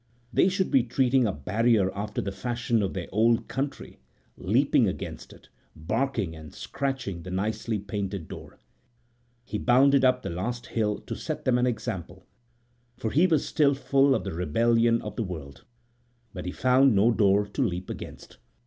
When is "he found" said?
16.47-16.95